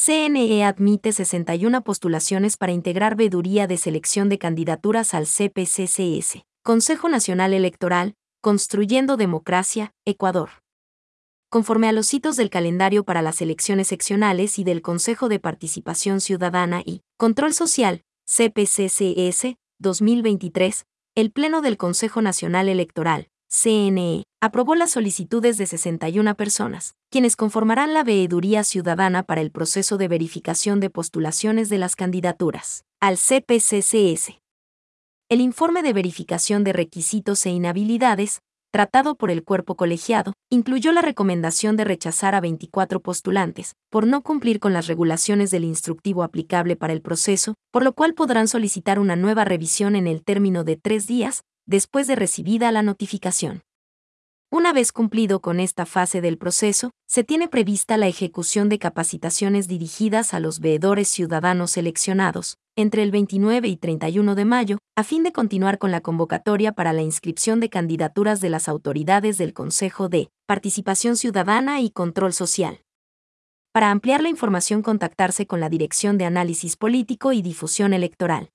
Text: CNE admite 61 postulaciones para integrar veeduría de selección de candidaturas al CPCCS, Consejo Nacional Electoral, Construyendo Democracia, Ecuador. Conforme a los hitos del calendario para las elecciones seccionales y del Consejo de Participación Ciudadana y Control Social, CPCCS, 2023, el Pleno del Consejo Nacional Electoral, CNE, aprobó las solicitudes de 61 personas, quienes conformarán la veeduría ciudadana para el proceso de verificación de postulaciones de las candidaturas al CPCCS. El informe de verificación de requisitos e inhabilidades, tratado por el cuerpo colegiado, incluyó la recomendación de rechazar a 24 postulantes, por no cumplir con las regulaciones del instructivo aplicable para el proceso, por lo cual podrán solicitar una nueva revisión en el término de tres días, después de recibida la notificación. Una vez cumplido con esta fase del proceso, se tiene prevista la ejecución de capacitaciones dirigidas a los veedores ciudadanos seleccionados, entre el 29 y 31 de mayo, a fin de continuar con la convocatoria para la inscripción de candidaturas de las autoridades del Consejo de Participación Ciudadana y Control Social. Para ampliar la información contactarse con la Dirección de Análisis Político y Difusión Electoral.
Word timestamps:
CNE 0.00 0.64
admite 0.64 1.10
61 1.10 1.82
postulaciones 1.82 2.56
para 2.56 2.70
integrar 2.70 3.16
veeduría 3.16 3.66
de 3.66 3.76
selección 3.76 4.28
de 4.28 4.38
candidaturas 4.38 5.12
al 5.12 5.26
CPCCS, 5.26 6.44
Consejo 6.62 7.08
Nacional 7.08 7.52
Electoral, 7.52 8.14
Construyendo 8.40 9.16
Democracia, 9.16 9.92
Ecuador. 10.04 10.50
Conforme 11.50 11.88
a 11.88 11.92
los 11.92 12.14
hitos 12.14 12.36
del 12.36 12.48
calendario 12.48 13.02
para 13.02 13.22
las 13.22 13.42
elecciones 13.42 13.88
seccionales 13.88 14.60
y 14.60 14.62
del 14.62 14.82
Consejo 14.82 15.28
de 15.28 15.40
Participación 15.40 16.20
Ciudadana 16.20 16.80
y 16.86 17.02
Control 17.16 17.52
Social, 17.52 18.04
CPCCS, 18.24 19.56
2023, 19.80 20.86
el 21.16 21.32
Pleno 21.32 21.60
del 21.60 21.76
Consejo 21.76 22.22
Nacional 22.22 22.68
Electoral, 22.68 23.30
CNE, 23.50 24.24
aprobó 24.42 24.74
las 24.74 24.90
solicitudes 24.90 25.56
de 25.56 25.64
61 25.64 26.34
personas, 26.34 26.94
quienes 27.10 27.34
conformarán 27.34 27.94
la 27.94 28.04
veeduría 28.04 28.62
ciudadana 28.62 29.22
para 29.22 29.40
el 29.40 29.50
proceso 29.50 29.96
de 29.96 30.06
verificación 30.06 30.80
de 30.80 30.90
postulaciones 30.90 31.70
de 31.70 31.78
las 31.78 31.96
candidaturas 31.96 32.84
al 33.00 33.16
CPCCS. 33.16 34.38
El 35.30 35.40
informe 35.40 35.82
de 35.82 35.94
verificación 35.94 36.62
de 36.62 36.74
requisitos 36.74 37.46
e 37.46 37.50
inhabilidades, 37.50 38.40
tratado 38.70 39.14
por 39.14 39.30
el 39.30 39.44
cuerpo 39.44 39.76
colegiado, 39.76 40.34
incluyó 40.50 40.92
la 40.92 41.00
recomendación 41.00 41.76
de 41.76 41.84
rechazar 41.84 42.34
a 42.34 42.42
24 42.42 43.00
postulantes, 43.00 43.72
por 43.88 44.06
no 44.06 44.22
cumplir 44.22 44.60
con 44.60 44.74
las 44.74 44.88
regulaciones 44.88 45.50
del 45.50 45.64
instructivo 45.64 46.22
aplicable 46.22 46.76
para 46.76 46.92
el 46.92 47.00
proceso, 47.00 47.54
por 47.70 47.82
lo 47.82 47.94
cual 47.94 48.12
podrán 48.12 48.46
solicitar 48.46 48.98
una 48.98 49.16
nueva 49.16 49.46
revisión 49.46 49.96
en 49.96 50.06
el 50.06 50.22
término 50.22 50.64
de 50.64 50.76
tres 50.76 51.06
días, 51.06 51.44
después 51.68 52.06
de 52.06 52.16
recibida 52.16 52.72
la 52.72 52.82
notificación. 52.82 53.62
Una 54.50 54.72
vez 54.72 54.90
cumplido 54.90 55.40
con 55.40 55.60
esta 55.60 55.84
fase 55.84 56.22
del 56.22 56.38
proceso, 56.38 56.92
se 57.06 57.24
tiene 57.24 57.46
prevista 57.48 57.98
la 57.98 58.06
ejecución 58.06 58.70
de 58.70 58.78
capacitaciones 58.78 59.68
dirigidas 59.68 60.32
a 60.32 60.40
los 60.40 60.60
veedores 60.60 61.08
ciudadanos 61.08 61.72
seleccionados, 61.72 62.56
entre 62.74 63.02
el 63.02 63.10
29 63.10 63.68
y 63.68 63.76
31 63.76 64.34
de 64.34 64.44
mayo, 64.46 64.78
a 64.96 65.04
fin 65.04 65.22
de 65.22 65.32
continuar 65.32 65.76
con 65.76 65.90
la 65.90 66.00
convocatoria 66.00 66.72
para 66.72 66.94
la 66.94 67.02
inscripción 67.02 67.60
de 67.60 67.68
candidaturas 67.68 68.40
de 68.40 68.48
las 68.48 68.66
autoridades 68.66 69.36
del 69.36 69.52
Consejo 69.52 70.08
de 70.08 70.30
Participación 70.46 71.16
Ciudadana 71.18 71.82
y 71.82 71.90
Control 71.90 72.32
Social. 72.32 72.80
Para 73.74 73.90
ampliar 73.90 74.22
la 74.22 74.30
información 74.30 74.80
contactarse 74.80 75.46
con 75.46 75.60
la 75.60 75.68
Dirección 75.68 76.16
de 76.16 76.24
Análisis 76.24 76.78
Político 76.78 77.34
y 77.34 77.42
Difusión 77.42 77.92
Electoral. 77.92 78.48